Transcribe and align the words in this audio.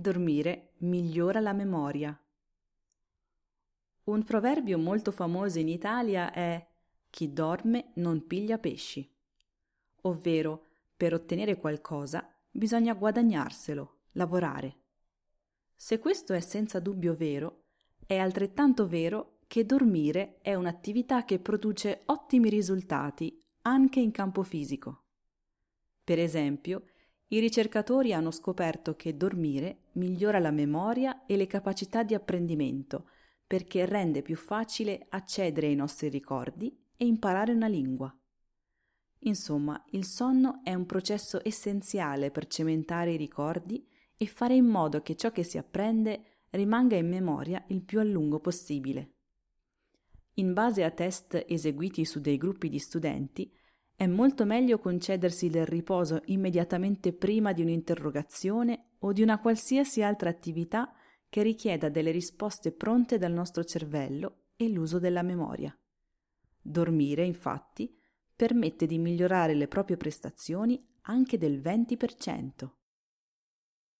Dormire 0.00 0.74
migliora 0.78 1.40
la 1.40 1.52
memoria. 1.52 2.16
Un 4.04 4.22
proverbio 4.22 4.78
molto 4.78 5.10
famoso 5.10 5.58
in 5.58 5.66
Italia 5.66 6.32
è 6.32 6.64
chi 7.10 7.32
dorme 7.32 7.90
non 7.94 8.24
piglia 8.28 8.58
pesci, 8.58 9.12
ovvero 10.02 10.66
per 10.96 11.14
ottenere 11.14 11.56
qualcosa 11.56 12.32
bisogna 12.48 12.94
guadagnarselo, 12.94 14.02
lavorare. 14.12 14.76
Se 15.74 15.98
questo 15.98 16.32
è 16.32 16.38
senza 16.38 16.78
dubbio 16.78 17.16
vero, 17.16 17.64
è 18.06 18.18
altrettanto 18.18 18.86
vero 18.86 19.38
che 19.48 19.66
dormire 19.66 20.38
è 20.42 20.54
un'attività 20.54 21.24
che 21.24 21.40
produce 21.40 22.02
ottimi 22.04 22.48
risultati 22.48 23.36
anche 23.62 23.98
in 23.98 24.12
campo 24.12 24.44
fisico. 24.44 25.06
Per 26.04 26.20
esempio, 26.20 26.84
i 27.28 27.40
ricercatori 27.40 28.12
hanno 28.12 28.30
scoperto 28.30 28.96
che 28.96 29.16
dormire 29.16 29.88
migliora 29.92 30.38
la 30.38 30.50
memoria 30.50 31.26
e 31.26 31.36
le 31.36 31.46
capacità 31.46 32.02
di 32.02 32.14
apprendimento 32.14 33.10
perché 33.46 33.86
rende 33.86 34.22
più 34.22 34.36
facile 34.36 35.06
accedere 35.08 35.68
ai 35.68 35.74
nostri 35.74 36.08
ricordi 36.08 36.74
e 36.96 37.06
imparare 37.06 37.52
una 37.52 37.66
lingua. 37.66 38.14
Insomma, 39.20 39.82
il 39.90 40.04
sonno 40.04 40.60
è 40.62 40.74
un 40.74 40.86
processo 40.86 41.40
essenziale 41.42 42.30
per 42.30 42.46
cementare 42.46 43.12
i 43.12 43.16
ricordi 43.16 43.86
e 44.16 44.26
fare 44.26 44.54
in 44.54 44.66
modo 44.66 45.00
che 45.00 45.16
ciò 45.16 45.30
che 45.30 45.42
si 45.42 45.58
apprende 45.58 46.44
rimanga 46.50 46.96
in 46.96 47.08
memoria 47.08 47.64
il 47.68 47.82
più 47.82 48.00
a 48.00 48.04
lungo 48.04 48.38
possibile. 48.38 49.14
In 50.34 50.52
base 50.52 50.84
a 50.84 50.90
test 50.90 51.44
eseguiti 51.48 52.04
su 52.04 52.20
dei 52.20 52.36
gruppi 52.36 52.68
di 52.68 52.78
studenti, 52.78 53.52
è 53.98 54.06
molto 54.06 54.44
meglio 54.44 54.78
concedersi 54.78 55.48
del 55.48 55.66
riposo 55.66 56.22
immediatamente 56.26 57.12
prima 57.12 57.52
di 57.52 57.62
un'interrogazione 57.62 58.90
o 59.00 59.12
di 59.12 59.22
una 59.22 59.40
qualsiasi 59.40 60.04
altra 60.04 60.30
attività 60.30 60.92
che 61.28 61.42
richieda 61.42 61.88
delle 61.88 62.12
risposte 62.12 62.70
pronte 62.70 63.18
dal 63.18 63.32
nostro 63.32 63.64
cervello 63.64 64.50
e 64.54 64.68
l'uso 64.68 65.00
della 65.00 65.22
memoria. 65.22 65.76
Dormire, 66.62 67.24
infatti, 67.24 67.92
permette 68.36 68.86
di 68.86 68.98
migliorare 68.98 69.54
le 69.54 69.66
proprie 69.66 69.96
prestazioni 69.96 70.80
anche 71.02 71.36
del 71.36 71.58
20%. 71.60 72.68